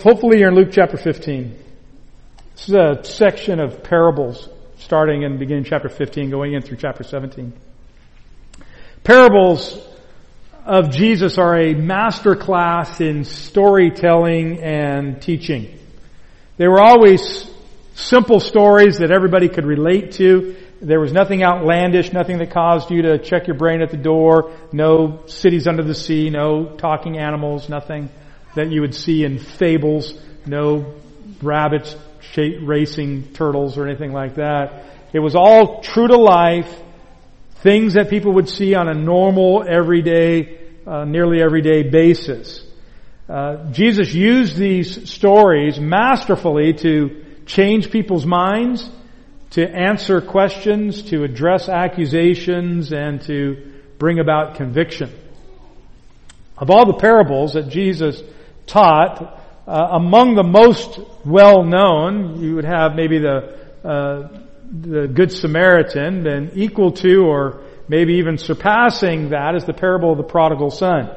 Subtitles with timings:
[0.00, 1.58] Hopefully you're in Luke chapter 15.
[2.52, 7.02] This is a section of parables starting in beginning chapter 15 going in through chapter
[7.02, 7.52] 17.
[9.02, 9.76] Parables
[10.64, 15.76] of Jesus are a master class in storytelling and teaching.
[16.58, 17.50] They were always
[17.96, 20.54] simple stories that everybody could relate to.
[20.80, 24.52] There was nothing outlandish, nothing that caused you to check your brain at the door,
[24.72, 28.10] no cities under the sea, no talking animals, nothing
[28.54, 30.14] that you would see in fables,
[30.46, 30.94] no
[31.42, 31.96] rabbits
[32.36, 34.84] racing turtles or anything like that.
[35.12, 36.72] It was all true to life,
[37.62, 42.62] things that people would see on a normal, everyday, uh, nearly everyday basis.
[43.28, 48.88] Uh, Jesus used these stories masterfully to change people's minds,
[49.50, 55.10] to answer questions, to address accusations, and to bring about conviction.
[56.56, 58.22] Of all the parables that Jesus
[58.68, 64.28] taught, uh, among the most well known, you would have maybe the uh,
[64.70, 70.18] the Good Samaritan, and equal to or maybe even surpassing that is the parable of
[70.18, 71.10] the prodigal son.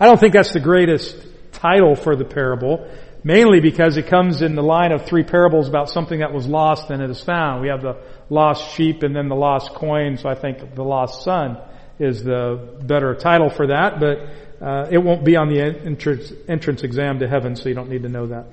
[0.00, 1.16] I don't think that's the greatest
[1.52, 2.90] title for the parable,
[3.22, 6.90] mainly because it comes in the line of three parables about something that was lost
[6.90, 7.62] and it is found.
[7.62, 11.22] We have the lost sheep and then the lost coin, so I think the lost
[11.22, 11.58] son
[11.98, 16.84] is the better title for that, but uh, it won't be on the entrance, entrance
[16.84, 18.46] exam to heaven, so you don't need to know that.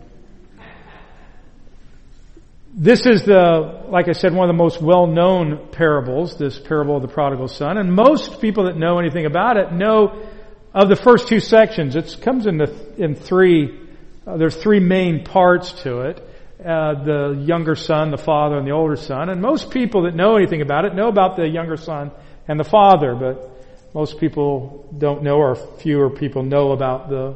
[2.73, 7.01] This is the, like I said, one of the most well-known parables, this parable of
[7.01, 10.27] the prodigal son, and most people that know anything about it know
[10.73, 11.95] of the first two sections.
[11.95, 13.79] It comes in the, in three,
[14.25, 16.25] uh, there's three main parts to it.
[16.59, 19.29] Uh, the younger son, the father, and the older son.
[19.29, 22.11] And most people that know anything about it know about the younger son
[22.47, 23.48] and the father, but
[23.93, 27.35] most people don't know or fewer people know about the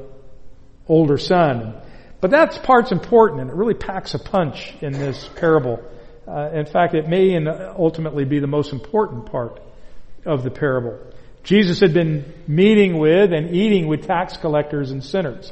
[0.88, 1.76] older son.
[2.22, 5.84] But that part's important and it really packs a punch in this parable.
[6.28, 9.62] Uh, in fact, it may ultimately be the most important part
[10.26, 11.00] of the parable.
[11.44, 15.52] Jesus had been meeting with and eating with tax collectors and sinners.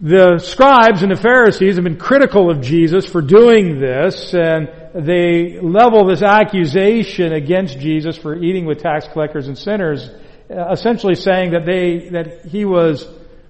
[0.00, 5.58] The scribes and the Pharisees have been critical of Jesus for doing this, and they
[5.58, 10.10] level this accusation against Jesus for eating with tax collectors and sinners,
[10.50, 13.08] uh, essentially saying that they, that he was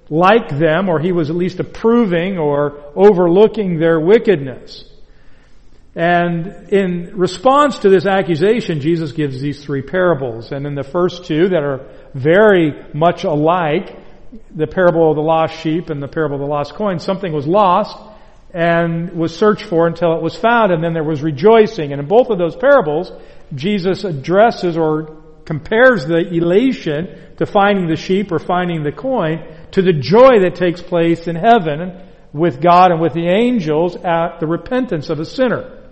[0.08, 4.84] like them, or he was at least approving or overlooking their wickedness.
[5.96, 10.52] And in response to this accusation, Jesus gives these three parables.
[10.52, 13.98] And in the first two that are very much alike,
[14.54, 17.46] the parable of the lost sheep and the parable of the lost coin, something was
[17.46, 17.96] lost
[18.52, 21.92] and was searched for until it was found, and then there was rejoicing.
[21.92, 23.12] And in both of those parables,
[23.54, 29.82] Jesus addresses or compares the elation to finding the sheep or finding the coin to
[29.82, 34.46] the joy that takes place in heaven with God and with the angels at the
[34.46, 35.90] repentance of a sinner.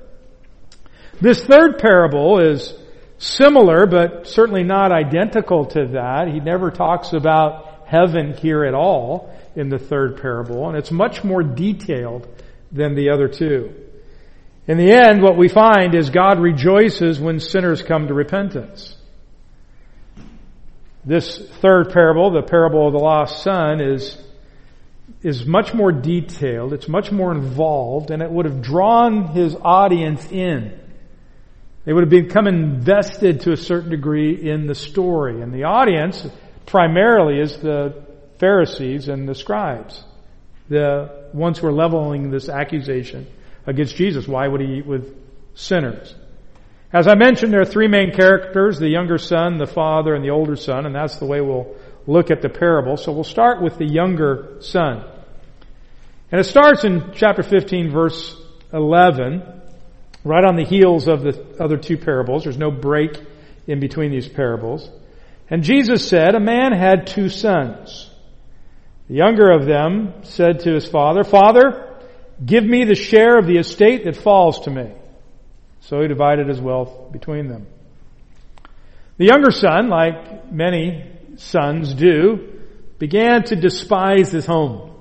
[1.21, 2.75] This third parable is
[3.19, 6.28] similar, but certainly not identical to that.
[6.28, 11.22] He never talks about heaven here at all in the third parable, and it's much
[11.25, 12.27] more detailed
[12.72, 13.72] than the other two.
[14.67, 18.97] In the end, what we find is God rejoices when sinners come to repentance.
[21.05, 24.16] This third parable, the parable of the lost son, is,
[25.22, 30.27] is much more detailed, it's much more involved, and it would have drawn his audience
[30.33, 30.81] in.
[31.84, 35.43] They would have become invested to a certain degree in the story.
[35.43, 36.27] And the audience,
[36.66, 38.04] primarily is the
[38.38, 40.02] Pharisees and the scribes,
[40.69, 43.26] the ones who are leveling this accusation
[43.66, 44.26] against Jesus.
[44.26, 45.16] Why would he eat with
[45.54, 46.14] sinners?
[46.92, 50.30] As I mentioned, there are three main characters, the younger son, the father, and the
[50.30, 51.74] older son, and that's the way we'll
[52.06, 52.97] look at the parable.
[52.97, 55.04] So we'll start with the younger son.
[56.30, 58.36] And it starts in chapter 15 verse
[58.72, 59.42] 11,
[60.24, 62.44] right on the heels of the other two parables.
[62.44, 63.20] There's no break
[63.66, 64.88] in between these parables.
[65.50, 68.10] And Jesus said, a man had two sons.
[69.09, 71.98] The younger of them said to his father, Father,
[72.45, 74.92] give me the share of the estate that falls to me.
[75.80, 77.66] So he divided his wealth between them.
[79.18, 82.63] The younger son, like many sons do,
[82.98, 84.92] began to despise his home.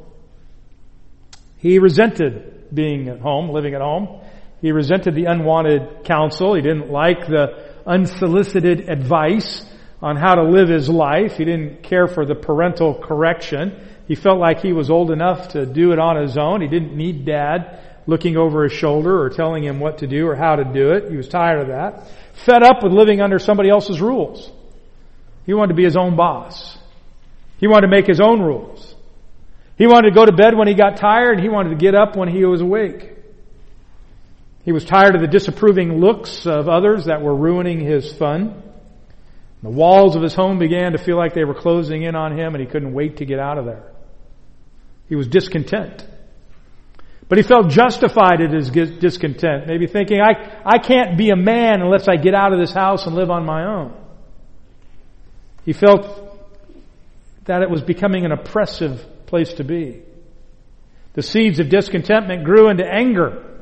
[1.58, 4.22] He resented being at home, living at home.
[4.62, 6.56] He resented the unwanted counsel.
[6.56, 9.66] He didn't like the unsolicited advice
[10.04, 11.38] on how to live his life.
[11.38, 13.88] He didn't care for the parental correction.
[14.06, 16.60] He felt like he was old enough to do it on his own.
[16.60, 20.36] He didn't need dad looking over his shoulder or telling him what to do or
[20.36, 21.10] how to do it.
[21.10, 22.06] He was tired of that.
[22.34, 24.52] Fed up with living under somebody else's rules.
[25.46, 26.78] He wanted to be his own boss.
[27.60, 28.94] He wanted to make his own rules.
[29.78, 31.40] He wanted to go to bed when he got tired.
[31.40, 33.10] He wanted to get up when he was awake.
[34.66, 38.62] He was tired of the disapproving looks of others that were ruining his fun.
[39.64, 42.54] The walls of his home began to feel like they were closing in on him
[42.54, 43.94] and he couldn't wait to get out of there.
[45.08, 46.06] He was discontent.
[47.30, 51.82] But he felt justified in his discontent, maybe thinking, I, I can't be a man
[51.82, 53.94] unless I get out of this house and live on my own.
[55.64, 56.20] He felt
[57.46, 60.02] that it was becoming an oppressive place to be.
[61.14, 63.62] The seeds of discontentment grew into anger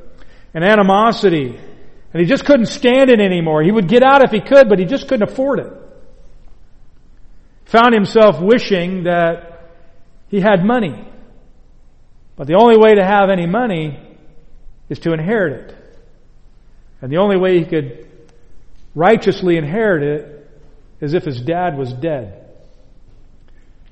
[0.53, 1.59] and animosity,
[2.13, 3.62] and he just couldn't stand it anymore.
[3.62, 5.80] He would get out if he could, but he just couldn't afford it.
[7.71, 9.69] Found himself wishing that
[10.27, 11.07] he had money.
[12.35, 14.00] But the only way to have any money
[14.89, 15.77] is to inherit it.
[17.01, 18.07] And the only way he could
[18.94, 20.50] righteously inherit it
[21.00, 22.50] is if his dad was dead.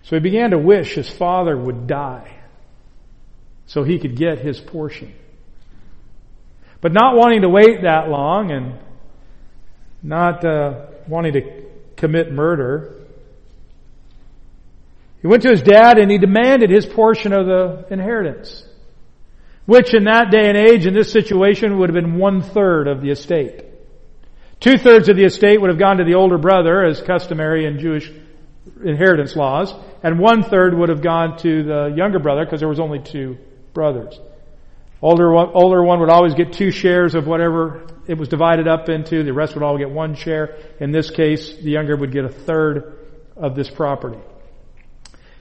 [0.04, 2.40] So he began to wish his father would die
[3.68, 5.14] so he could get his portion.
[6.82, 8.80] But not wanting to wait that long and
[10.02, 11.64] not uh, wanting to
[11.96, 12.99] commit murder,
[15.22, 18.64] he went to his dad and he demanded his portion of the inheritance,
[19.66, 23.02] which in that day and age, in this situation, would have been one third of
[23.02, 23.66] the estate.
[24.60, 27.80] Two thirds of the estate would have gone to the older brother, as customary in
[27.80, 28.12] Jewish
[28.84, 29.74] inheritance laws,
[30.04, 33.38] and one third would have gone to the younger brother because there was only two
[33.74, 34.20] brothers.
[35.02, 38.90] Older one, older one would always get two shares of whatever it was divided up
[38.90, 39.24] into.
[39.24, 40.58] The rest would all get one share.
[40.80, 43.00] In this case, the younger would get a third
[43.38, 44.20] of this property.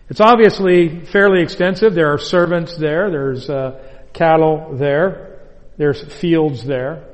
[0.08, 1.94] It's obviously fairly extensive.
[1.94, 3.10] There are servants there.
[3.10, 5.40] There's uh, cattle there.
[5.76, 7.05] There's fields there.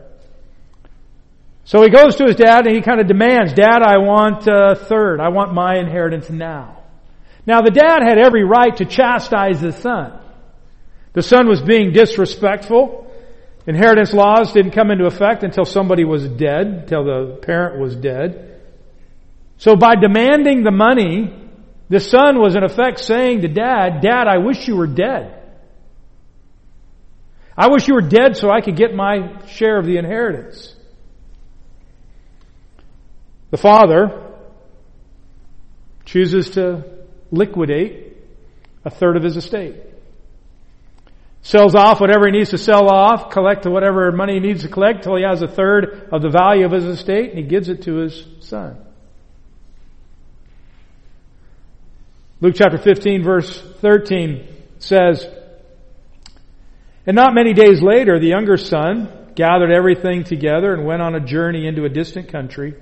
[1.64, 4.75] So he goes to his dad and he kind of demands, Dad, I want a
[4.76, 5.19] third.
[5.19, 6.82] I want my inheritance now.
[7.46, 10.19] Now the dad had every right to chastise his son.
[11.14, 13.11] The son was being disrespectful.
[13.67, 18.61] Inheritance laws didn't come into effect until somebody was dead, until the parent was dead.
[19.56, 21.44] So by demanding the money,
[21.88, 25.42] the son was in effect saying to dad, Dad, I wish you were dead.
[27.56, 30.75] I wish you were dead so I could get my share of the inheritance.
[33.50, 34.32] The father
[36.04, 36.84] chooses to
[37.31, 38.16] liquidate
[38.84, 39.76] a third of his estate
[41.44, 45.04] sells off whatever he needs to sell off, collect whatever money he needs to collect
[45.04, 47.82] till he has a third of the value of his estate, and he gives it
[47.82, 48.78] to his son.
[52.40, 54.48] Luke chapter 15 verse 13
[54.78, 55.26] says,
[57.06, 61.20] And not many days later, the younger son gathered everything together and went on a
[61.20, 62.75] journey into a distant country,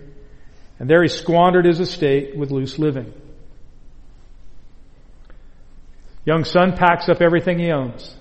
[0.79, 3.13] and there he squandered his estate with loose living.
[6.25, 8.17] Young son packs up everything he owns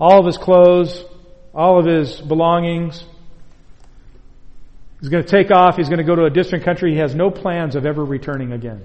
[0.00, 1.04] all of his clothes,
[1.54, 3.04] all of his belongings.
[5.00, 5.76] He's going to take off.
[5.76, 6.94] He's going to go to a distant country.
[6.94, 8.82] He has no plans of ever returning again.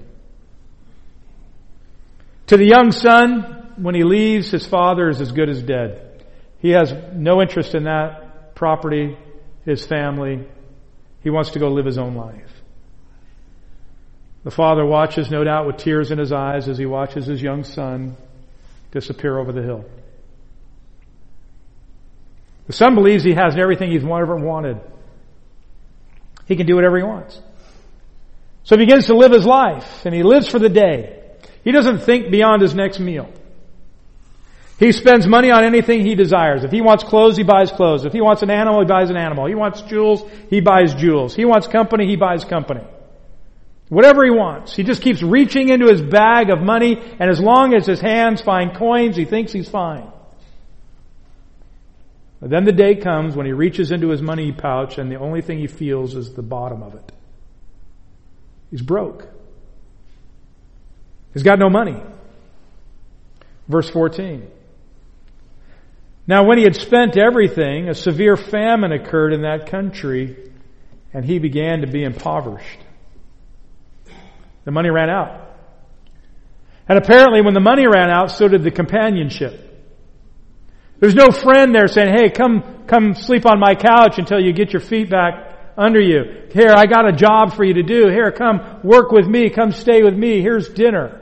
[2.48, 6.24] To the young son, when he leaves, his father is as good as dead.
[6.60, 9.16] He has no interest in that property,
[9.64, 10.46] his family.
[11.22, 12.50] He wants to go live his own life.
[14.44, 17.64] The father watches, no doubt, with tears in his eyes as he watches his young
[17.64, 18.16] son
[18.92, 19.84] disappear over the hill.
[22.68, 24.80] The son believes he has everything he's ever wanted.
[26.46, 27.40] He can do whatever he wants.
[28.62, 31.15] So he begins to live his life, and he lives for the day.
[31.66, 33.28] He doesn't think beyond his next meal.
[34.78, 36.62] He spends money on anything he desires.
[36.62, 38.04] If he wants clothes, he buys clothes.
[38.04, 39.46] If he wants an animal, he buys an animal.
[39.46, 41.34] He wants jewels, he buys jewels.
[41.34, 42.84] He wants company, he buys company.
[43.88, 44.76] Whatever he wants.
[44.76, 48.40] He just keeps reaching into his bag of money, and as long as his hands
[48.42, 50.06] find coins, he thinks he's fine.
[52.40, 55.42] But then the day comes when he reaches into his money pouch and the only
[55.42, 57.10] thing he feels is the bottom of it.
[58.70, 59.35] He's broke.
[61.36, 62.00] He's got no money.
[63.68, 64.48] Verse 14.
[66.26, 70.50] Now when he had spent everything, a severe famine occurred in that country
[71.12, 72.78] and he began to be impoverished.
[74.64, 75.54] The money ran out.
[76.88, 79.60] And apparently when the money ran out, so did the companionship.
[81.00, 84.72] There's no friend there saying, hey, come, come sleep on my couch until you get
[84.72, 86.48] your feet back under you.
[86.54, 88.08] Here, I got a job for you to do.
[88.08, 89.50] Here, come work with me.
[89.50, 90.40] Come stay with me.
[90.40, 91.20] Here's dinner.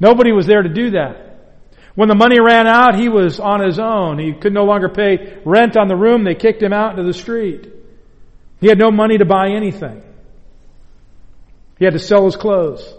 [0.00, 1.26] Nobody was there to do that.
[1.94, 4.18] When the money ran out, he was on his own.
[4.18, 6.24] He could no longer pay rent on the room.
[6.24, 7.68] They kicked him out into the street.
[8.60, 10.02] He had no money to buy anything.
[11.78, 12.94] He had to sell his clothes,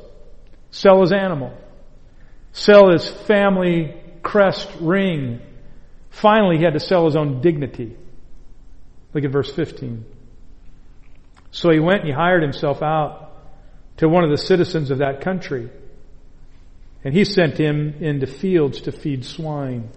[0.71, 1.57] sell his animal.
[2.53, 5.39] sell his family crest ring.
[6.09, 7.95] Finally, he had to sell his own dignity.
[9.13, 10.05] Look at verse 15.
[11.51, 13.31] So he went and he hired himself out
[13.97, 15.69] to one of the citizens of that country.
[17.03, 19.89] And he sent him into fields to feed swine.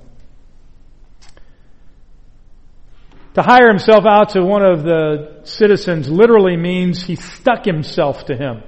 [3.34, 8.36] To hire himself out to one of the citizens literally means he stuck himself to
[8.36, 8.62] him.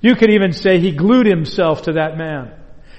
[0.00, 2.52] You could even say he glued himself to that man.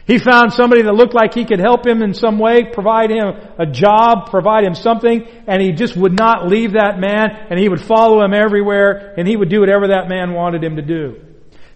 [0.05, 3.27] He found somebody that looked like he could help him in some way, provide him
[3.59, 7.69] a job, provide him something, and he just would not leave that man, and he
[7.69, 11.28] would follow him everywhere, and he would do whatever that man wanted him to do.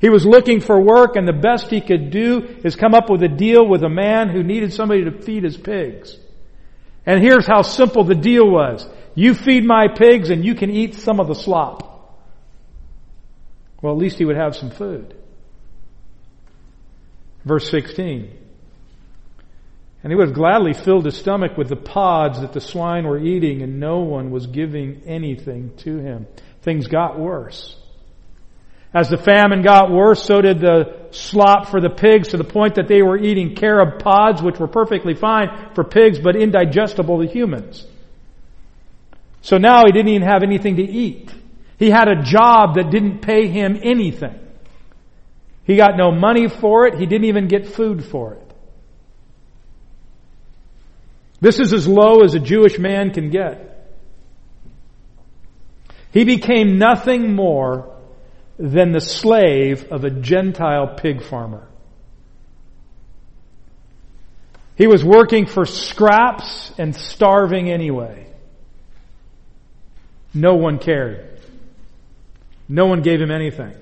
[0.03, 3.23] He was looking for work, and the best he could do is come up with
[3.23, 6.17] a deal with a man who needed somebody to feed his pigs.
[7.05, 8.85] And here's how simple the deal was.
[9.15, 12.19] You feed my pigs and you can eat some of the slop.
[13.81, 15.15] Well, at least he would have some food.
[17.45, 18.29] Verse 16.
[20.03, 23.19] And he would have gladly filled his stomach with the pods that the swine were
[23.19, 26.27] eating, and no one was giving anything to him.
[26.61, 27.77] Things got worse.
[28.93, 32.75] As the famine got worse, so did the slop for the pigs to the point
[32.75, 37.27] that they were eating carob pods, which were perfectly fine for pigs, but indigestible to
[37.27, 37.87] humans.
[39.41, 41.33] So now he didn't even have anything to eat.
[41.79, 44.39] He had a job that didn't pay him anything.
[45.65, 46.95] He got no money for it.
[46.95, 48.53] He didn't even get food for it.
[51.41, 53.69] This is as low as a Jewish man can get.
[56.11, 57.92] He became nothing more
[58.57, 61.67] than the slave of a Gentile pig farmer.
[64.75, 68.27] He was working for scraps and starving anyway.
[70.33, 71.39] No one cared.
[72.67, 73.75] No one gave him anything.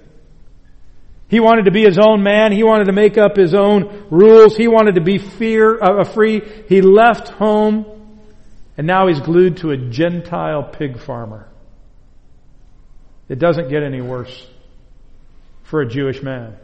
[1.29, 2.51] He wanted to be his own man.
[2.51, 4.57] He wanted to make up his own rules.
[4.57, 6.41] He wanted to be fear, uh, free.
[6.67, 7.85] He left home
[8.77, 11.47] and now he's glued to a Gentile pig farmer.
[13.29, 14.47] It doesn't get any worse
[15.71, 16.57] for a Jewish man.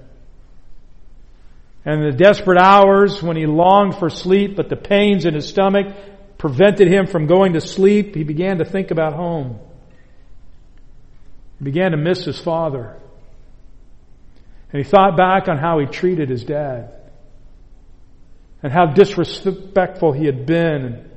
[1.85, 5.47] And in the desperate hours when he longed for sleep, but the pains in his
[5.47, 5.95] stomach
[6.37, 9.59] prevented him from going to sleep, he began to think about home.
[11.57, 12.97] He began to miss his father.
[14.73, 16.91] And he thought back on how he treated his dad
[18.61, 21.09] and how disrespectful he had been and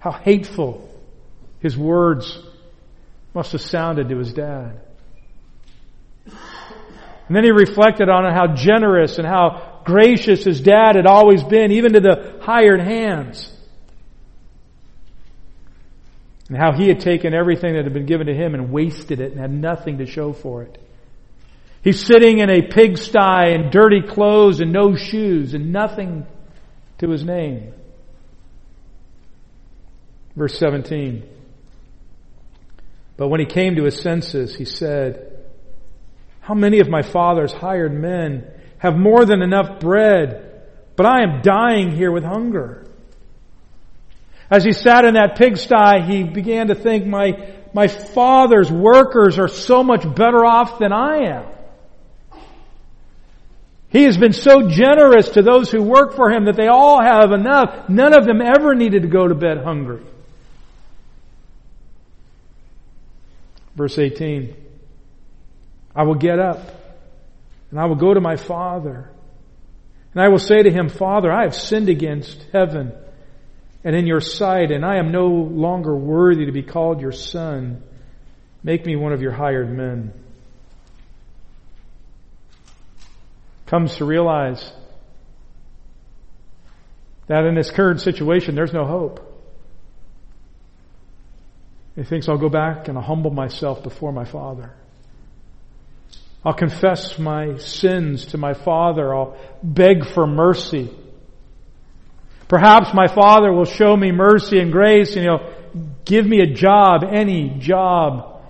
[0.00, 0.90] how hateful
[1.60, 2.40] his words
[3.32, 4.80] must have sounded to his dad.
[7.30, 11.70] And then he reflected on how generous and how gracious his dad had always been,
[11.70, 13.48] even to the hired hands.
[16.48, 19.30] And how he had taken everything that had been given to him and wasted it
[19.30, 20.76] and had nothing to show for it.
[21.84, 26.26] He's sitting in a pigsty in dirty clothes and no shoes and nothing
[26.98, 27.72] to his name.
[30.34, 31.28] Verse 17.
[33.16, 35.29] But when he came to his senses, he said,
[36.50, 38.44] how many of my father's hired men
[38.78, 40.64] have more than enough bread,
[40.96, 42.88] but I am dying here with hunger?
[44.50, 49.46] As he sat in that pigsty, he began to think, my, my father's workers are
[49.46, 51.46] so much better off than I am.
[53.90, 57.30] He has been so generous to those who work for him that they all have
[57.30, 57.88] enough.
[57.88, 60.02] None of them ever needed to go to bed hungry.
[63.76, 64.69] Verse 18.
[65.94, 66.60] I will get up
[67.70, 69.10] and I will go to my father
[70.12, 72.92] and I will say to him, Father, I have sinned against heaven
[73.84, 77.82] and in your sight and I am no longer worthy to be called your son.
[78.62, 80.12] Make me one of your hired men.
[83.66, 84.72] Comes to realize
[87.28, 89.26] that in this current situation, there's no hope.
[91.94, 94.74] He thinks I'll go back and I'll humble myself before my father.
[96.44, 99.14] I'll confess my sins to my Father.
[99.14, 100.90] I'll beg for mercy.
[102.48, 105.52] Perhaps my Father will show me mercy and grace and He'll
[106.04, 108.42] give me a job, any job.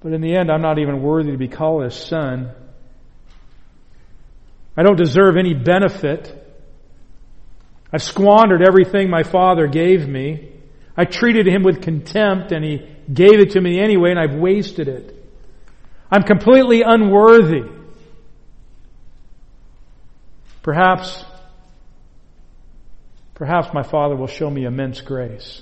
[0.00, 2.52] But in the end, I'm not even worthy to be called His son.
[4.76, 6.40] I don't deserve any benefit.
[7.92, 10.52] I've squandered everything my Father gave me.
[10.96, 12.78] I treated Him with contempt and He
[13.12, 15.23] gave it to me anyway and I've wasted it.
[16.14, 17.64] I'm completely unworthy.
[20.62, 21.24] Perhaps,
[23.34, 25.60] perhaps my Father will show me immense grace.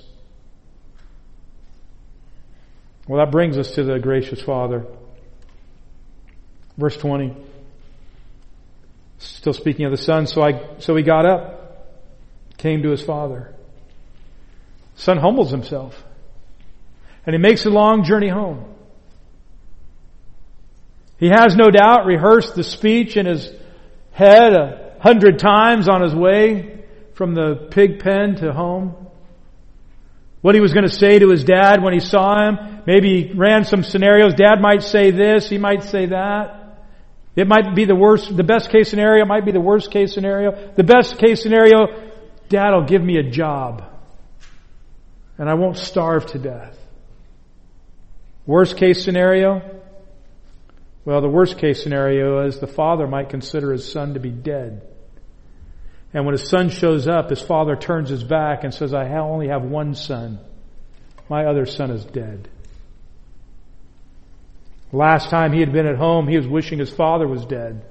[3.09, 4.85] Well, that brings us to the gracious Father.
[6.76, 7.35] Verse 20.
[9.21, 11.97] Still speaking of the son, so I, so he got up,
[12.59, 13.54] came to his father.
[14.97, 16.04] Son humbles himself.
[17.25, 18.72] And he makes a long journey home.
[21.23, 23.49] He has no doubt rehearsed the speech in his
[24.11, 28.97] head a hundred times on his way from the pig pen to home.
[30.41, 32.83] What he was going to say to his dad when he saw him.
[32.88, 34.35] Maybe he ran some scenarios.
[34.35, 36.81] Dad might say this, he might say that.
[37.37, 40.12] It might be the worst, the best case scenario, it might be the worst case
[40.12, 40.73] scenario.
[40.75, 41.87] The best case scenario,
[42.49, 43.85] Dad will give me a job.
[45.38, 46.76] And I won't starve to death.
[48.45, 49.82] Worst case scenario?
[51.04, 54.82] Well, the worst case scenario is the father might consider his son to be dead.
[56.14, 59.49] And when his son shows up, his father turns his back and says, I only
[59.49, 60.38] have one son.
[61.28, 62.49] My other son is dead.
[64.92, 67.82] Last time he had been at home, he was wishing his father was dead.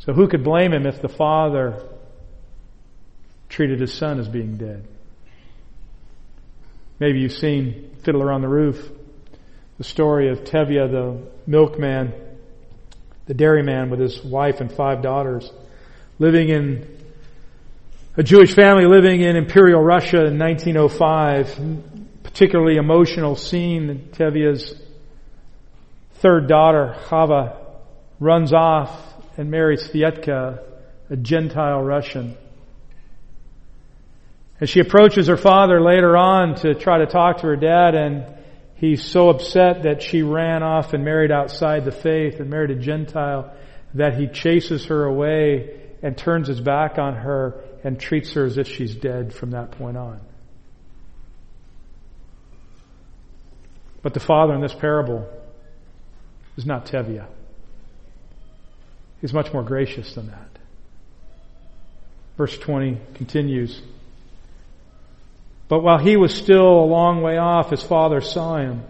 [0.00, 1.82] So who could blame him if the father
[3.48, 4.86] treated his son as being dead?
[7.00, 8.90] Maybe you've seen Fiddler on the Roof,
[9.78, 12.12] the story of Tevye, the milkman,
[13.26, 15.50] the dairyman with his wife and five daughters,
[16.18, 16.98] living in
[18.16, 21.94] a Jewish family living in Imperial Russia in 1905.
[22.24, 24.74] Particularly emotional scene, Tevye's
[26.14, 27.56] third daughter, Chava,
[28.18, 28.90] runs off
[29.36, 30.60] and marries Fyedka,
[31.10, 32.36] a Gentile Russian.
[34.60, 38.24] As she approaches her father later on to try to talk to her dad and
[38.78, 42.80] he's so upset that she ran off and married outside the faith and married a
[42.80, 43.54] Gentile
[43.94, 48.58] that he chases her away and turns his back on her and treats her as
[48.58, 50.20] if she's dead from that point on.
[54.02, 55.28] But the father in this parable
[56.56, 57.26] is not Tevye.
[59.20, 60.48] He's much more gracious than that.
[62.36, 63.82] Verse 20 continues.
[65.68, 68.82] But while he was still a long way off, his father saw him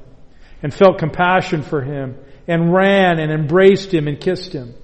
[0.62, 4.75] and felt compassion for him and ran and embraced him and kissed him.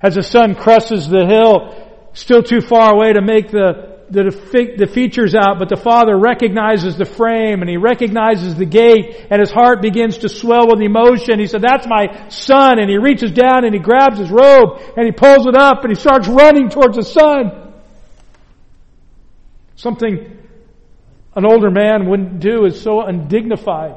[0.00, 4.86] As the son crosses the hill, still too far away to make the the, the
[4.86, 9.50] features out, but the father recognizes the frame and he recognizes the gate and his
[9.50, 11.38] heart begins to swell with emotion.
[11.38, 12.78] He said, that's my son.
[12.78, 15.94] And he reaches down and he grabs his robe and he pulls it up and
[15.94, 17.67] he starts running towards the son.
[19.78, 20.36] Something
[21.36, 23.94] an older man wouldn't do is so undignified.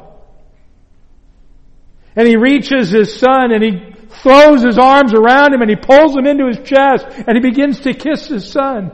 [2.16, 6.16] And he reaches his son and he throws his arms around him and he pulls
[6.16, 8.92] him into his chest and he begins to kiss his son.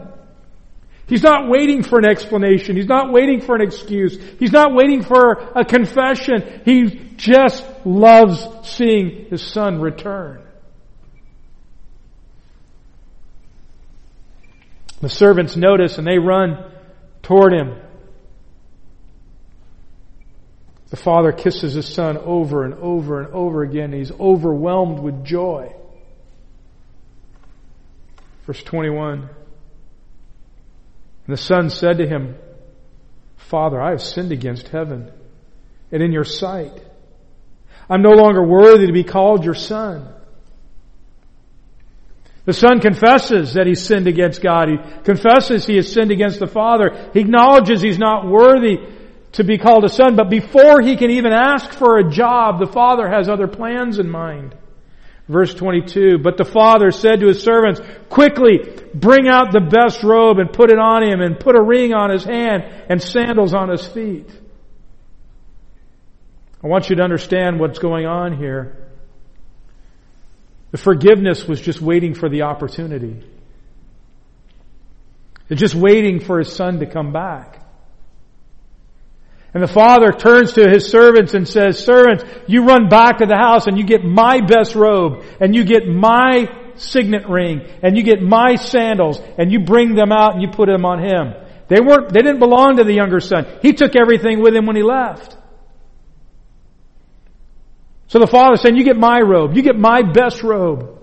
[1.08, 2.78] He's not waiting for an explanation.
[2.78, 4.18] He's not waiting for an excuse.
[4.40, 6.62] He's not waiting for a confession.
[6.64, 6.86] He
[7.18, 10.42] just loves seeing his son return.
[15.02, 16.77] The servants notice and they run
[17.28, 17.76] toward him.
[20.90, 23.92] The father kisses his son over and over and over again.
[23.92, 25.76] He's overwhelmed with joy.
[28.46, 29.20] Verse 21.
[29.20, 29.30] And
[31.28, 32.38] the son said to him,
[33.36, 35.12] Father, I have sinned against heaven
[35.92, 36.82] and in your sight.
[37.90, 40.14] I'm no longer worthy to be called your son.
[42.48, 44.70] The son confesses that he sinned against God.
[44.70, 47.12] He confesses he has sinned against the father.
[47.14, 48.78] He acknowledges he's not worthy
[49.34, 52.72] to be called a son, but before he can even ask for a job, the
[52.72, 54.56] father has other plans in mind.
[55.28, 58.60] Verse 22, but the father said to his servants, quickly
[58.94, 62.12] bring out the best robe and put it on him and put a ring on
[62.12, 64.32] his hand and sandals on his feet.
[66.64, 68.87] I want you to understand what's going on here.
[70.78, 73.20] The forgiveness was just waiting for the opportunity.
[75.50, 77.66] It's just waiting for his son to come back.
[79.56, 83.36] And the father turns to his servants and says, servants, you run back to the
[83.36, 88.04] house and you get my best robe and you get my signet ring and you
[88.04, 91.34] get my sandals and you bring them out and you put them on him.
[91.70, 93.48] They weren't, they didn't belong to the younger son.
[93.64, 95.38] He took everything with him when he left.
[98.08, 99.56] So the father saying, you get my robe.
[99.56, 100.98] You get my best robe.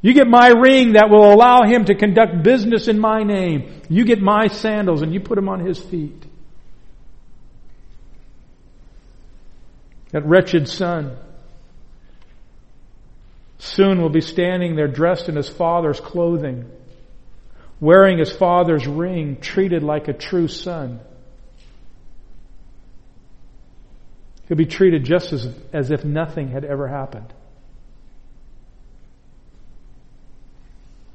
[0.00, 3.82] You get my ring that will allow him to conduct business in my name.
[3.88, 6.24] You get my sandals and you put them on his feet.
[10.10, 11.16] That wretched son
[13.58, 16.68] soon will be standing there dressed in his father's clothing,
[17.80, 21.00] wearing his father's ring, treated like a true son.
[24.56, 27.32] Be treated just as, as if nothing had ever happened.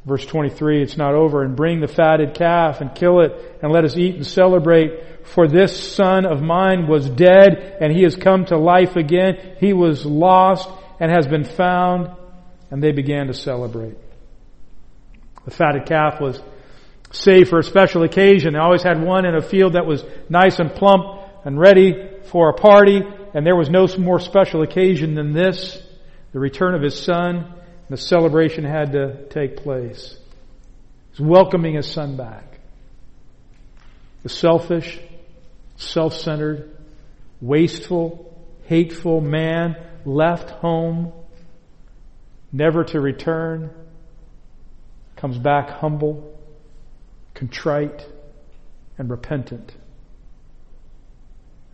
[0.05, 1.43] Verse 23, it's not over.
[1.43, 5.27] And bring the fatted calf and kill it and let us eat and celebrate.
[5.27, 9.57] For this son of mine was dead and he has come to life again.
[9.59, 10.69] He was lost
[10.99, 12.09] and has been found.
[12.71, 13.97] And they began to celebrate.
[15.43, 16.41] The fatted calf was
[17.11, 18.53] saved for a special occasion.
[18.53, 21.05] They always had one in a field that was nice and plump
[21.45, 23.01] and ready for a party.
[23.37, 25.79] And there was no more special occasion than this,
[26.33, 27.35] the return of his son.
[27.35, 27.55] And
[27.87, 30.17] the celebration had to take place.
[31.11, 32.59] He's welcoming his son back.
[34.23, 34.99] The selfish,
[35.75, 36.75] self-centered,
[37.39, 41.13] wasteful, hateful man left home,
[42.51, 43.69] never to return,
[45.15, 46.35] comes back humble,
[47.35, 48.03] contrite,
[48.97, 49.75] and repentant.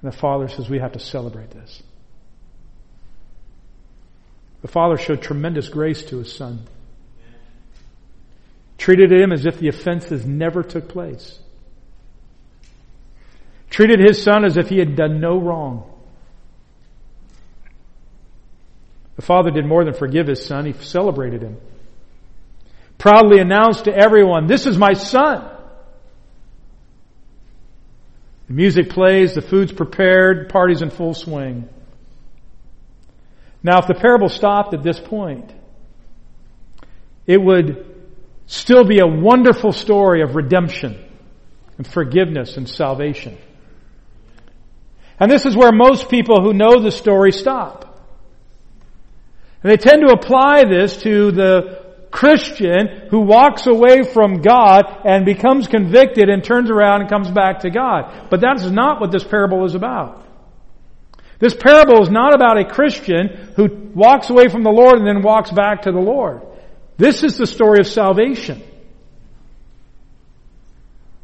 [0.03, 1.81] And the Father says we have to celebrate this.
[4.61, 6.67] The Father showed tremendous grace to His Son.
[8.77, 11.39] Treated him as if the offenses never took place.
[13.69, 15.89] Treated His Son as if He had done no wrong.
[19.15, 21.57] The Father did more than forgive His Son, He celebrated Him.
[22.97, 25.52] Proudly announced to everyone, this is my Son.
[28.53, 31.67] The music plays, the food's prepared, party's in full swing.
[33.63, 35.51] Now, if the parable stopped at this point,
[37.25, 37.83] it would
[38.45, 41.03] still be a wonderful story of redemption
[41.79, 43.39] and forgiveness and salvation.
[45.19, 48.07] And this is where most people who know the story stop.
[49.63, 51.82] And they tend to apply this to the
[52.13, 57.61] Christian who walks away from God and becomes convicted and turns around and comes back
[57.61, 58.29] to God.
[58.29, 60.23] But that's not what this parable is about.
[61.39, 65.23] This parable is not about a Christian who walks away from the Lord and then
[65.23, 66.43] walks back to the Lord.
[66.97, 68.61] This is the story of salvation.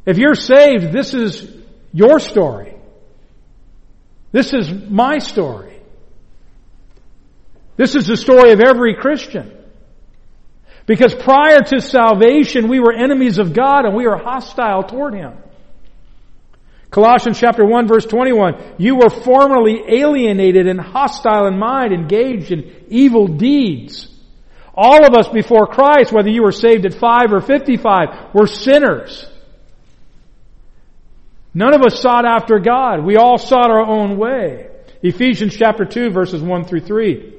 [0.08, 1.56] If you're saved, this is
[1.94, 2.74] your story.
[4.32, 5.80] This is my story.
[7.78, 9.59] This is the story of every Christian.
[10.90, 15.34] Because prior to salvation, we were enemies of God and we were hostile toward Him.
[16.90, 22.86] Colossians chapter 1 verse 21, you were formerly alienated and hostile in mind, engaged in
[22.88, 24.08] evil deeds.
[24.74, 29.28] All of us before Christ, whether you were saved at 5 or 55, were sinners.
[31.54, 33.06] None of us sought after God.
[33.06, 34.70] We all sought our own way.
[35.04, 37.39] Ephesians chapter 2 verses 1 through 3.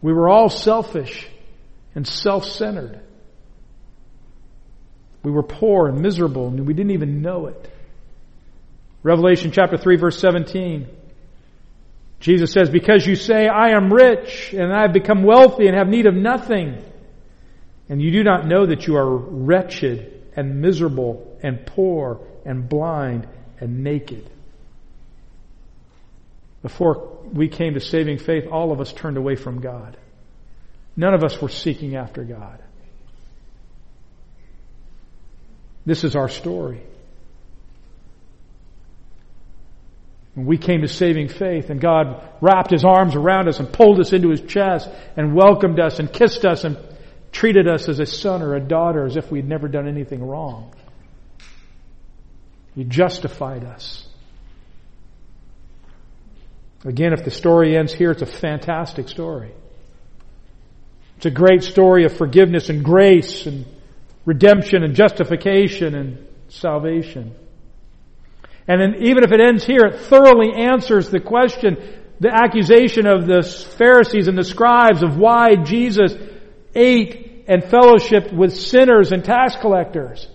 [0.00, 1.28] We were all selfish
[1.94, 3.00] and self-centered.
[5.22, 7.72] We were poor and miserable and we didn't even know it.
[9.02, 10.88] Revelation chapter 3 verse 17.
[12.20, 15.86] Jesus says, because you say, I am rich and I have become wealthy and have
[15.88, 16.82] need of nothing,
[17.88, 23.28] and you do not know that you are wretched and miserable and poor and blind
[23.60, 24.28] and naked.
[26.62, 29.96] Before we came to saving faith, all of us turned away from God.
[30.96, 32.58] None of us were seeking after God.
[35.86, 36.82] This is our story.
[40.34, 44.00] When we came to saving faith and God wrapped His arms around us and pulled
[44.00, 46.76] us into His chest and welcomed us and kissed us and
[47.30, 50.74] treated us as a son or a daughter as if we'd never done anything wrong.
[52.74, 54.07] He justified us.
[56.84, 59.52] Again, if the story ends here, it's a fantastic story.
[61.16, 63.66] It's a great story of forgiveness and grace and
[64.24, 67.34] redemption and justification and salvation.
[68.68, 71.76] And then even if it ends here, it thoroughly answers the question,
[72.20, 73.42] the accusation of the
[73.78, 76.14] Pharisees and the scribes of why Jesus
[76.74, 80.28] ate and fellowshiped with sinners and tax collectors.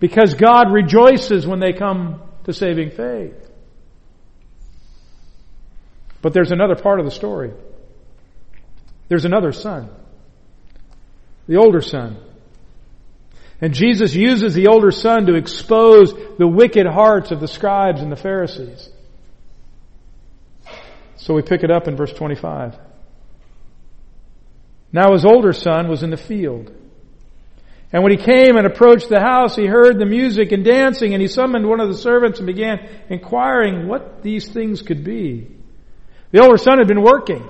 [0.00, 3.47] Because God rejoices when they come to saving faith.
[6.20, 7.52] But there's another part of the story.
[9.08, 9.88] There's another son.
[11.46, 12.18] The older son.
[13.60, 18.12] And Jesus uses the older son to expose the wicked hearts of the scribes and
[18.12, 18.88] the Pharisees.
[21.16, 22.78] So we pick it up in verse 25.
[24.92, 26.72] Now his older son was in the field.
[27.92, 31.22] And when he came and approached the house, he heard the music and dancing, and
[31.22, 35.57] he summoned one of the servants and began inquiring what these things could be.
[36.30, 37.48] The older son had been working.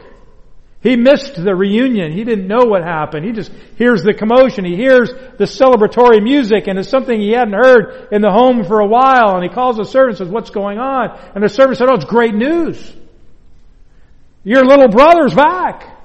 [0.80, 2.12] He missed the reunion.
[2.12, 3.26] He didn't know what happened.
[3.26, 4.64] He just hears the commotion.
[4.64, 8.78] He hears the celebratory music and it's something he hadn't heard in the home for
[8.78, 9.34] a while.
[9.34, 11.18] And he calls the servant and says, what's going on?
[11.34, 12.94] And the servant said, oh, it's great news.
[14.44, 15.96] Your little brother's back.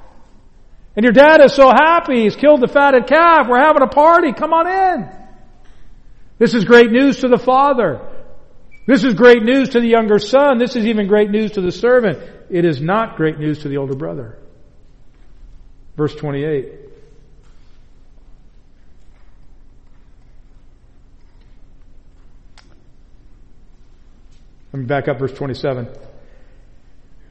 [0.95, 2.23] And your dad is so happy.
[2.23, 3.47] He's killed the fatted calf.
[3.47, 4.33] We're having a party.
[4.33, 5.09] Come on in.
[6.39, 8.01] This is great news to the father.
[8.87, 10.57] This is great news to the younger son.
[10.57, 12.19] This is even great news to the servant.
[12.53, 14.37] It is not great news to the older brother.
[15.97, 16.71] Verse 28.
[24.71, 25.87] Let me back up verse 27.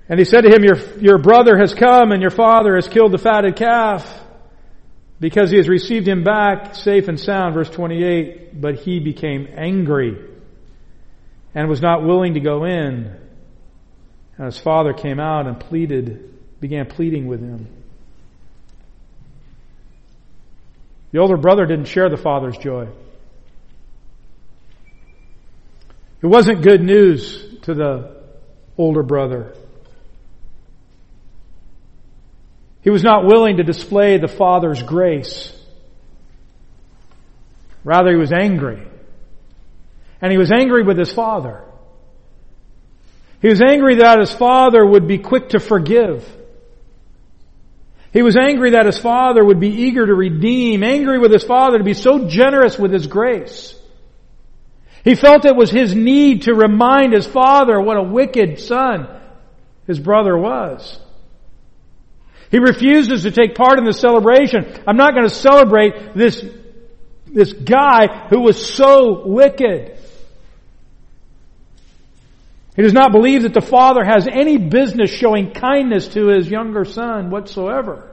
[0.09, 3.13] And he said to him, your, your brother has come and your father has killed
[3.13, 4.05] the fatted calf
[5.21, 7.55] because he has received him back safe and sound.
[7.55, 8.61] Verse 28.
[8.61, 10.19] But he became angry
[11.55, 13.22] and was not willing to go in.
[14.37, 17.69] And his father came out and pleaded, began pleading with him.
[21.13, 22.89] The older brother didn't share the father's joy.
[26.23, 28.23] It wasn't good news to the
[28.79, 29.55] older brother.
[32.83, 35.53] He was not willing to display the father's grace.
[37.85, 38.87] Rather, he was angry.
[40.21, 41.65] And he was angry with his father.
[43.43, 46.25] He was angry that his father would be quick to forgive.
[48.13, 51.79] He was angry that his father would be eager to redeem, angry with his father
[51.79, 53.75] to be so generous with his grace.
[55.03, 59.09] He felt it was his need to remind his father what a wicked son
[59.89, 61.01] his brother was.
[62.53, 64.73] He refuses to take part in the celebration.
[64.87, 66.45] I'm not going to celebrate this,
[67.27, 69.99] this guy who was so wicked.
[72.83, 76.85] He does not believe that the father has any business showing kindness to his younger
[76.85, 78.11] son whatsoever.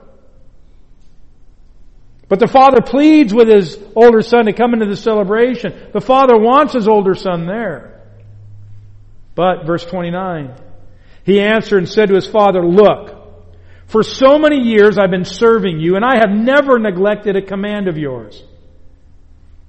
[2.28, 5.88] But the father pleads with his older son to come into the celebration.
[5.92, 8.00] The father wants his older son there.
[9.34, 10.54] But, verse 29,
[11.24, 13.42] he answered and said to his father, Look,
[13.88, 17.88] for so many years I've been serving you and I have never neglected a command
[17.88, 18.40] of yours.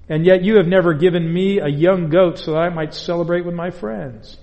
[0.07, 3.47] And yet you have never given me a young goat so that I might celebrate
[3.47, 4.37] with my friends.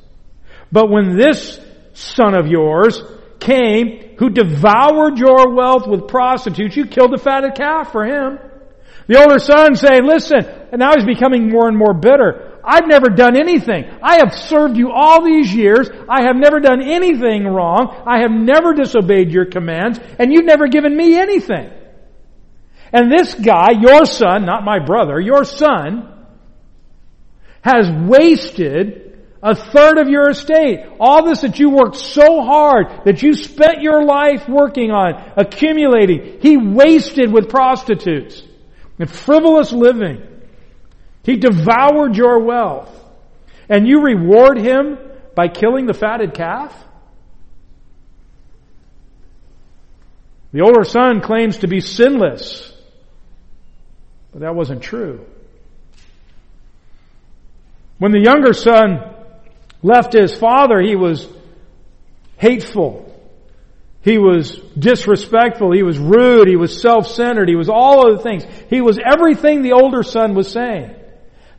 [0.70, 1.60] But when this
[1.94, 3.00] son of yours
[3.40, 8.38] came who devoured your wealth with prostitutes, you killed the fatted calf for him.
[9.06, 12.60] The older son saying, listen, and now he's becoming more and more bitter.
[12.62, 13.86] I've never done anything.
[14.02, 15.88] I have served you all these years.
[16.08, 18.02] I have never done anything wrong.
[18.06, 21.70] I have never disobeyed your commands, and you've never given me anything.
[22.92, 26.12] And this guy, your son, not my brother, your son,
[27.62, 29.07] has wasted
[29.42, 30.84] a third of your estate.
[30.98, 36.40] All this that you worked so hard, that you spent your life working on, accumulating,
[36.40, 38.42] he wasted with prostitutes
[38.98, 40.22] and frivolous living.
[41.22, 42.94] He devoured your wealth.
[43.68, 44.98] And you reward him
[45.34, 46.74] by killing the fatted calf?
[50.52, 52.72] The older son claims to be sinless.
[54.32, 55.26] But that wasn't true.
[57.98, 59.17] When the younger son
[59.82, 61.26] left his father, he was
[62.36, 63.04] hateful.
[64.02, 65.72] He was disrespectful.
[65.72, 66.48] He was rude.
[66.48, 67.48] He was self-centered.
[67.48, 68.44] He was all of the things.
[68.70, 70.94] He was everything the older son was saying.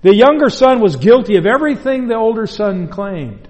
[0.01, 3.47] The younger son was guilty of everything the older son claimed.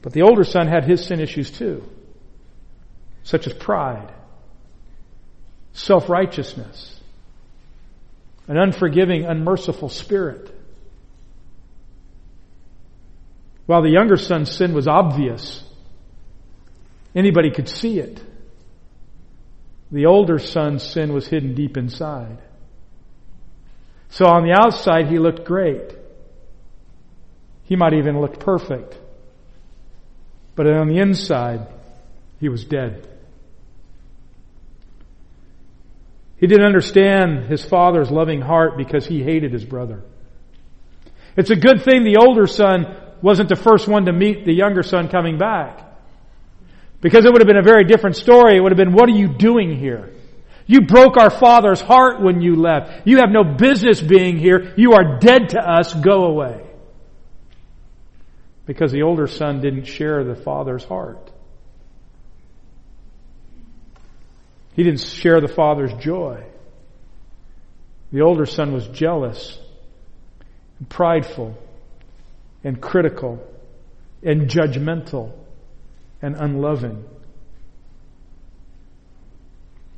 [0.00, 1.84] But the older son had his sin issues too,
[3.24, 4.10] such as pride,
[5.74, 6.98] self-righteousness,
[8.46, 10.57] an unforgiving, unmerciful spirit.
[13.68, 15.62] While the younger son's sin was obvious,
[17.14, 18.18] anybody could see it.
[19.92, 22.38] The older son's sin was hidden deep inside.
[24.08, 25.94] So on the outside, he looked great.
[27.64, 28.98] He might even look perfect.
[30.56, 31.66] But on the inside,
[32.40, 33.06] he was dead.
[36.38, 40.04] He didn't understand his father's loving heart because he hated his brother.
[41.36, 44.82] It's a good thing the older son wasn't the first one to meet the younger
[44.82, 45.84] son coming back.
[47.00, 48.56] Because it would have been a very different story.
[48.56, 50.12] It would have been, what are you doing here?
[50.66, 53.06] You broke our father's heart when you left.
[53.06, 54.74] You have no business being here.
[54.76, 55.94] You are dead to us.
[55.94, 56.62] Go away.
[58.66, 61.32] Because the older son didn't share the father's heart.
[64.74, 66.44] He didn't share the father's joy.
[68.12, 69.58] The older son was jealous
[70.78, 71.56] and prideful
[72.64, 73.38] and critical
[74.22, 75.32] and judgmental
[76.20, 77.04] and unloving.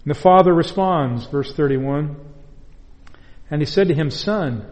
[0.04, 2.16] And the father responds, verse 31,
[3.50, 4.64] and he said to him, Son,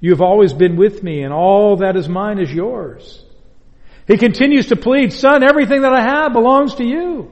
[0.00, 3.24] you have always been with me, and all that is mine is yours.
[4.06, 7.30] He continues to plead, Son, everything that I have belongs to you.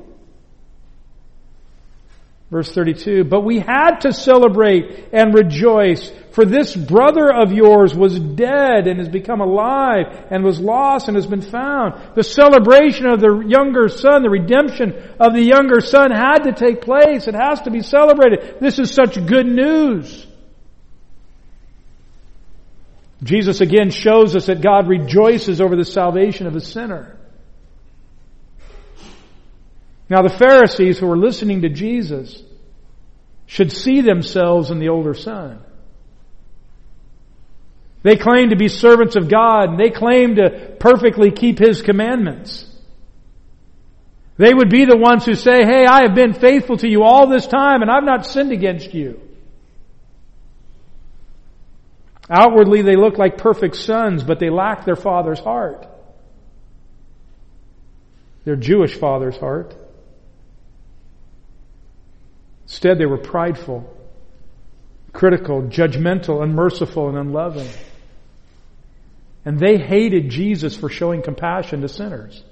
[2.50, 8.18] Verse 32, but we had to celebrate and rejoice, for this brother of yours was
[8.18, 12.16] dead and has become alive and was lost and has been found.
[12.16, 16.80] The celebration of the younger son, the redemption of the younger son had to take
[16.80, 17.28] place.
[17.28, 18.56] It has to be celebrated.
[18.60, 20.26] This is such good news.
[23.22, 27.16] Jesus again shows us that God rejoices over the salvation of a sinner.
[30.10, 32.42] Now the Pharisees who were listening to Jesus
[33.46, 35.60] should see themselves in the older son.
[38.02, 42.66] They claim to be servants of God and they claim to perfectly keep His commandments.
[44.36, 47.28] They would be the ones who say, hey, I have been faithful to you all
[47.28, 49.20] this time and I've not sinned against you.
[52.28, 55.86] Outwardly they look like perfect sons, but they lack their father's heart.
[58.44, 59.74] Their Jewish father's heart.
[62.70, 63.92] Instead, they were prideful,
[65.12, 67.68] critical, judgmental, unmerciful, and unloving.
[69.44, 72.44] And they hated Jesus for showing compassion to sinners.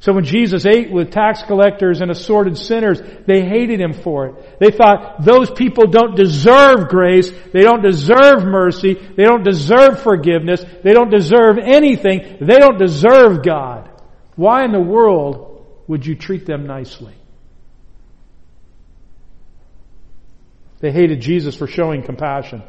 [0.00, 4.60] So when Jesus ate with tax collectors and assorted sinners, they hated him for it.
[4.60, 10.62] They thought those people don't deserve grace, they don't deserve mercy, they don't deserve forgiveness,
[10.84, 13.88] they don't deserve anything, they don't deserve God.
[14.34, 17.15] Why in the world would you treat them nicely?
[20.80, 22.62] They hated Jesus for showing compassion.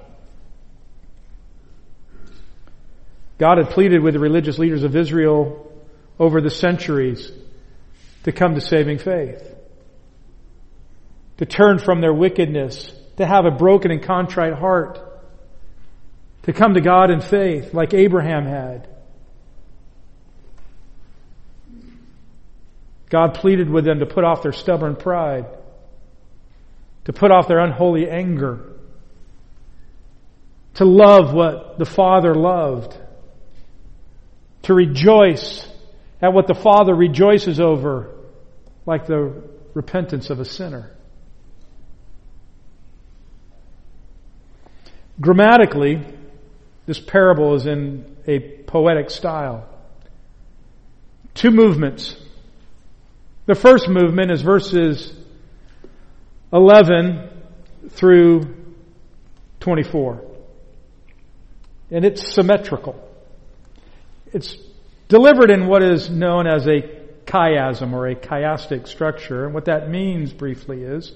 [3.37, 5.71] God had pleaded with the religious leaders of Israel
[6.17, 7.31] over the centuries
[8.23, 9.43] to come to saving faith.
[11.37, 14.99] To turn from their wickedness, to have a broken and contrite heart,
[16.43, 18.87] to come to God in faith like Abraham had.
[23.09, 25.45] God pleaded with them to put off their stubborn pride
[27.07, 28.59] to put off their unholy anger,
[30.73, 32.97] to love what the Father loved,
[34.63, 35.65] to rejoice
[36.21, 38.13] at what the Father rejoices over,
[38.85, 39.41] like the
[39.73, 40.91] repentance of a sinner.
[45.21, 46.05] Grammatically,
[46.87, 49.65] this parable is in a poetic style.
[51.35, 52.17] Two movements.
[53.45, 55.13] The first movement is verses
[56.51, 57.29] 11
[57.89, 58.55] through
[59.59, 60.23] 24.
[61.91, 62.95] And it's symmetrical.
[64.33, 64.55] It's
[65.07, 66.81] delivered in what is known as a
[67.25, 69.45] chiasm or a chiastic structure.
[69.45, 71.11] And what that means briefly is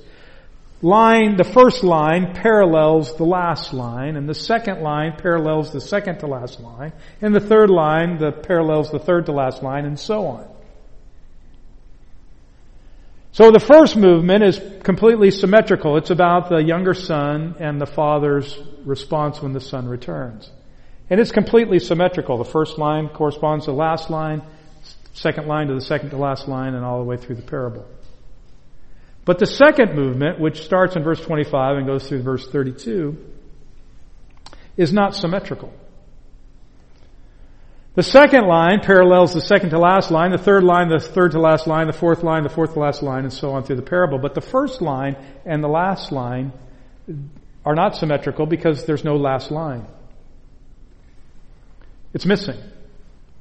[0.82, 6.20] line, the first line parallels the last line, and the second line parallels the second
[6.20, 10.00] to last line, and the third line the parallels the third to last line, and
[10.00, 10.48] so on.
[13.34, 15.96] So the first movement is completely symmetrical.
[15.98, 20.52] It's about the younger son and the father's response when the son returns.
[21.10, 22.38] And it's completely symmetrical.
[22.38, 24.42] The first line corresponds to the last line,
[25.14, 27.86] second line to the second to last line, and all the way through the parable.
[29.24, 33.18] But the second movement, which starts in verse 25 and goes through verse 32,
[34.76, 35.74] is not symmetrical.
[37.94, 41.40] The second line parallels the second to last line, the third line, the third to
[41.40, 43.82] last line, the fourth line, the fourth to last line, and so on through the
[43.82, 44.18] parable.
[44.18, 46.54] But the first line and the last line
[47.66, 49.86] are not symmetrical because there's no last line.
[52.14, 52.58] It's missing.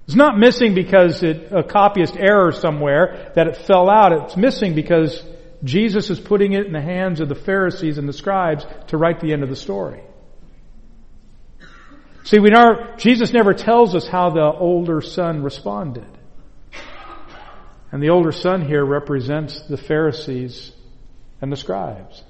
[0.07, 4.13] It's not missing because it, a copyist error somewhere that it fell out.
[4.25, 5.23] It's missing because
[5.63, 9.21] Jesus is putting it in the hands of the Pharisees and the scribes to write
[9.21, 10.03] the end of the story.
[12.31, 16.07] See, we know, Jesus never tells us how the older son responded.
[17.91, 20.71] And the older son here represents the Pharisees
[21.43, 22.23] and the scribes.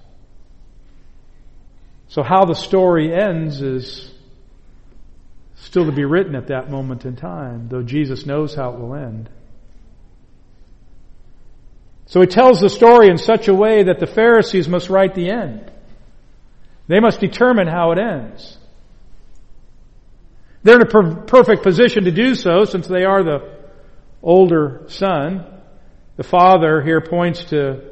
[2.08, 4.10] So how the story ends is
[5.56, 8.94] still to be written at that moment in time, though Jesus knows how it will
[8.94, 9.28] end.
[12.06, 15.28] So he tells the story in such a way that the Pharisees must write the
[15.28, 15.70] end.
[16.88, 18.56] They must determine how it ends.
[20.62, 23.58] They're in a per- perfect position to do so since they are the
[24.22, 25.46] older son.
[26.16, 27.82] The Father here points to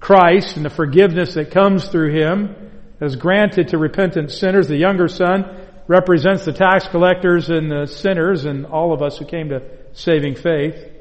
[0.00, 2.54] Christ and the forgiveness that comes through Him
[3.00, 4.68] as granted to repentant sinners.
[4.68, 9.26] The younger son represents the tax collectors and the sinners and all of us who
[9.26, 9.62] came to
[9.92, 10.92] saving faith.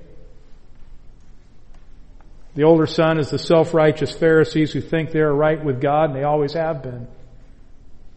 [2.55, 6.16] The older son is the self-righteous Pharisees who think they are right with God and
[6.16, 7.07] they always have been,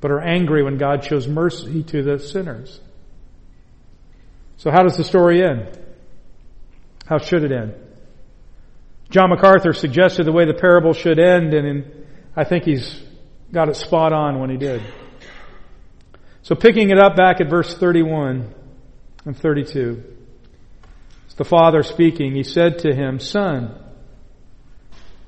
[0.00, 2.80] but are angry when God shows mercy to the sinners.
[4.58, 5.78] So how does the story end?
[7.06, 7.74] How should it end?
[9.08, 12.06] John MacArthur suggested the way the parable should end and in,
[12.36, 13.00] I think he's
[13.52, 14.82] got it spot on when he did.
[16.42, 18.52] So picking it up back at verse 31
[19.24, 20.02] and 32.
[21.26, 22.34] It's the father speaking.
[22.34, 23.78] He said to him, son,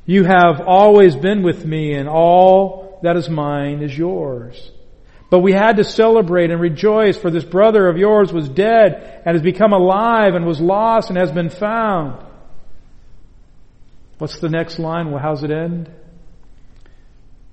[0.07, 4.71] you have always been with me and all that is mine is yours.
[5.31, 9.37] But we had to celebrate and rejoice for this brother of yours was dead and
[9.37, 12.27] has become alive and was lost and has been found.
[14.19, 15.13] What's the next line?
[15.13, 15.89] Well, how's it end?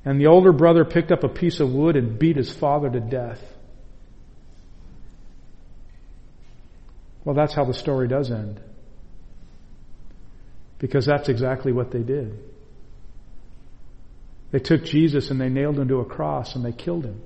[0.03, 2.99] And the older brother picked up a piece of wood and beat his father to
[2.99, 3.41] death.
[7.23, 8.59] Well, that's how the story does end.
[10.79, 12.39] Because that's exactly what they did.
[14.51, 17.21] They took Jesus and they nailed him to a cross and they killed him.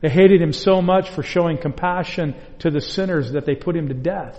[0.00, 3.88] They hated him so much for showing compassion to the sinners that they put him
[3.88, 4.38] to death.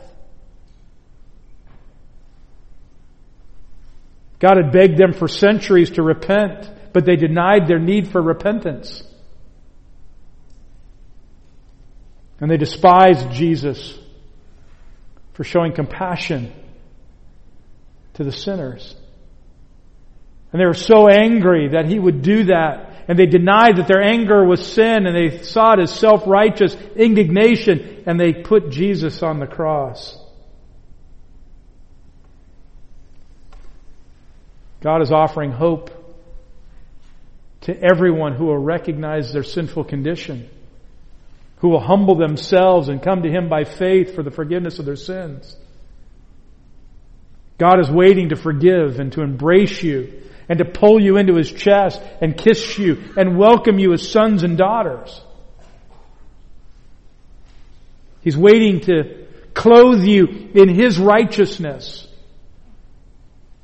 [4.40, 9.04] God had begged them for centuries to repent, but they denied their need for repentance.
[12.40, 13.96] And they despised Jesus
[15.34, 16.52] for showing compassion
[18.16, 18.96] to the sinners.
[20.52, 22.91] And they were so angry that he would do that.
[23.08, 28.04] And they denied that their anger was sin and they saw it as self-righteous indignation
[28.06, 30.18] and they put Jesus on the cross.
[34.82, 35.92] God is offering hope
[37.62, 40.50] to everyone who will recognize their sinful condition,
[41.58, 44.96] who will humble themselves and come to Him by faith for the forgiveness of their
[44.96, 45.56] sins.
[47.60, 51.50] God is waiting to forgive and to embrace you and to pull you into His
[51.50, 55.22] chest and kiss you and welcome you as sons and daughters.
[58.22, 62.06] He's waiting to clothe you in His righteousness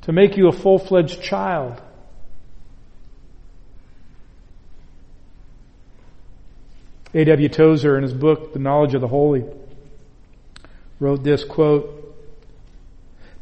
[0.00, 1.78] to make you a full-fledged child.
[7.12, 7.50] A.W.
[7.50, 9.44] Tozer in his book, The Knowledge of the Holy,
[11.00, 12.07] wrote this quote,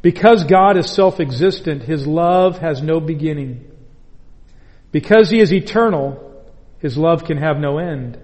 [0.07, 3.69] because God is self-existent, His love has no beginning.
[4.93, 6.45] Because He is eternal,
[6.79, 8.17] His love can have no end.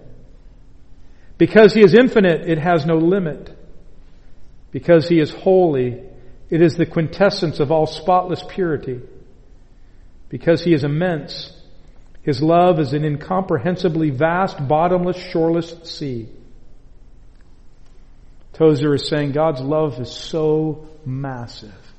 [1.37, 3.53] Because He is infinite, it has no limit.
[4.71, 6.01] Because He is holy,
[6.49, 9.01] it is the quintessence of all spotless purity.
[10.29, 11.51] Because he is immense,
[12.21, 16.29] his love is an incomprehensibly vast, bottomless, shoreless sea.
[18.53, 21.93] Tozer is saying God's love is so massive,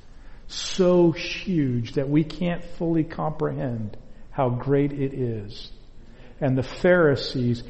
[0.49, 3.97] so huge that we can't fully comprehend
[4.31, 5.71] how great it is.
[6.41, 7.63] And the Pharisees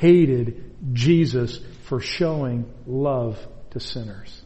[0.00, 3.38] hated Jesus for showing love
[3.70, 4.42] to sinners.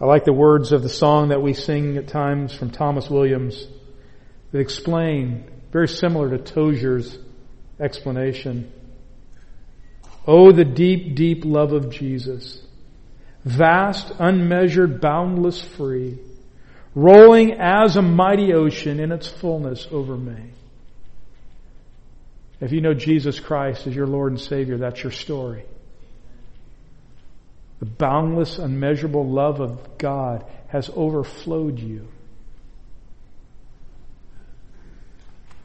[0.00, 3.66] I like the words of the song that we sing at times from Thomas Williams
[4.50, 7.16] that explain, very similar to Tozer's
[7.78, 8.72] explanation.
[10.26, 12.60] Oh, the deep, deep love of Jesus.
[13.44, 16.18] Vast, unmeasured, boundless, free,
[16.94, 20.52] rolling as a mighty ocean in its fullness over me.
[22.60, 25.64] If you know Jesus Christ as your Lord and Savior, that's your story.
[27.80, 32.08] The boundless, unmeasurable love of God has overflowed you.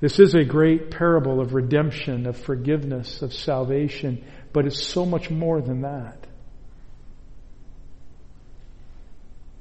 [0.02, 5.30] This is a great parable of redemption, of forgiveness, of salvation, but it's so much
[5.30, 6.26] more than that.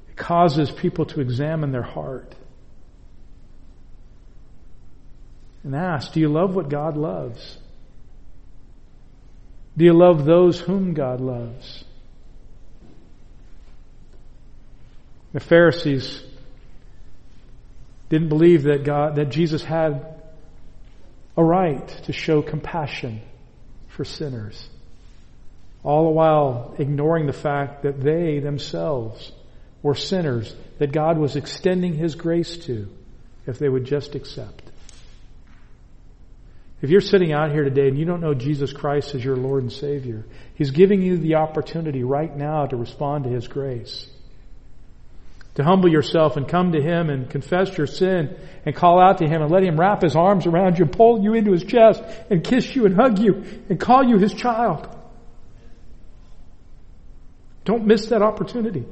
[0.09, 2.33] It causes people to examine their heart
[5.63, 7.57] and ask, do you love what God loves?
[9.77, 11.83] Do you love those whom God loves?
[15.31, 16.23] The Pharisees
[18.09, 20.15] didn't believe that God, that Jesus had
[21.37, 23.21] a right to show compassion
[23.87, 24.67] for sinners.
[25.83, 29.31] All the while ignoring the fact that they themselves
[29.81, 32.89] were sinners that God was extending His grace to
[33.45, 34.63] if they would just accept.
[36.81, 39.63] If you're sitting out here today and you don't know Jesus Christ as your Lord
[39.63, 40.25] and Savior,
[40.55, 44.09] He's giving you the opportunity right now to respond to His grace.
[45.55, 49.27] To humble yourself and come to Him and confess your sin and call out to
[49.27, 52.01] Him and let Him wrap His arms around you and pull you into His chest
[52.29, 54.95] and kiss you and hug you and call you His child.
[57.69, 58.83] Don't miss that opportunity.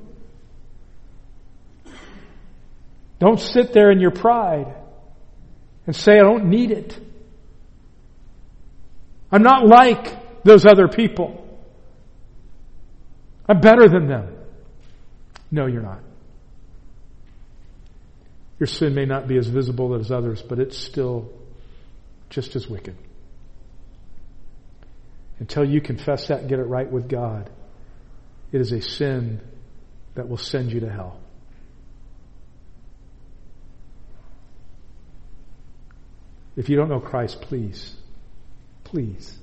[3.18, 4.72] Don't sit there in your pride
[5.88, 6.96] and say, I don't need it.
[9.32, 11.44] I'm not like those other people.
[13.50, 14.36] I'm better than them.
[15.50, 16.02] No, you're not.
[18.60, 21.32] Your sin may not be as visible as others, but it's still
[22.30, 22.96] just as wicked.
[25.40, 27.50] Until you confess that and get it right with God,
[28.52, 29.42] it is a sin
[30.16, 31.20] that will send you to hell.
[36.56, 37.96] If you don't know Christ, please,
[38.84, 39.38] please,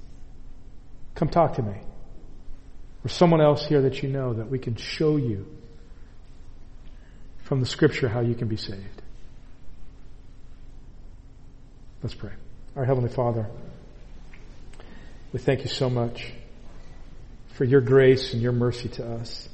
[1.15, 1.81] come talk to me.
[3.05, 5.47] Or someone else here that you know that we can show you
[7.45, 9.03] from the scripture how you can be saved.
[12.03, 12.33] Let's pray.
[12.75, 13.47] Our Heavenly Father,
[15.33, 16.33] we thank you so much
[17.55, 19.49] for your grace and your mercy to us.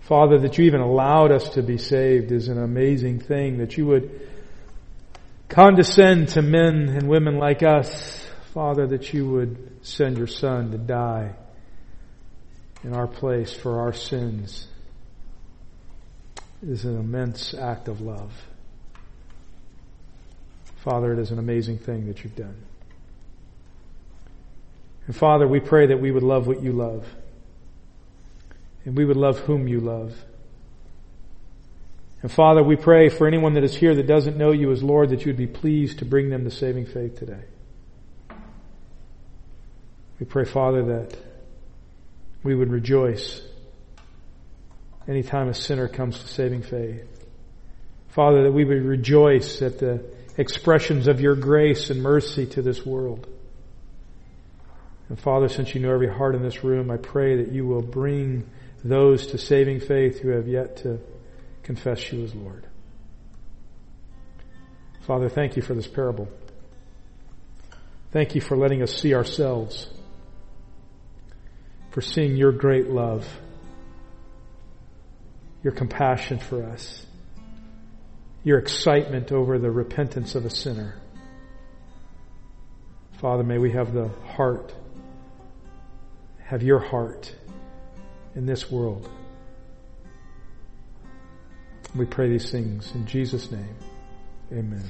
[0.00, 3.86] Father, that you even allowed us to be saved is an amazing thing, that you
[3.86, 4.28] would
[5.48, 10.78] condescend to men and women like us, Father, that you would send your Son to
[10.78, 11.34] die
[12.82, 14.66] in our place for our sins
[16.62, 18.32] is an immense act of love.
[20.76, 22.56] Father, it is an amazing thing that you've done.
[25.06, 27.06] And Father, we pray that we would love what you love.
[28.84, 30.14] And we would love whom you love.
[32.22, 35.10] And Father, we pray for anyone that is here that doesn't know you as Lord
[35.10, 37.44] that you would be pleased to bring them to saving faith today.
[40.18, 41.18] We pray, Father, that
[42.42, 43.42] we would rejoice
[45.06, 47.26] anytime a sinner comes to saving faith.
[48.08, 50.04] Father, that we would rejoice at the
[50.38, 53.26] expressions of your grace and mercy to this world.
[55.08, 57.82] And Father, since you know every heart in this room, I pray that you will
[57.82, 58.48] bring
[58.82, 60.98] those to saving faith who have yet to
[61.62, 62.66] confess you as Lord.
[65.02, 66.28] Father, thank you for this parable.
[68.12, 69.88] Thank you for letting us see ourselves,
[71.90, 73.26] for seeing your great love,
[75.62, 77.04] your compassion for us,
[78.44, 80.94] your excitement over the repentance of a sinner.
[83.18, 84.74] Father, may we have the heart,
[86.44, 87.34] have your heart
[88.34, 89.08] in this world.
[91.94, 93.76] We pray these things in Jesus' name.
[94.52, 94.84] Amen.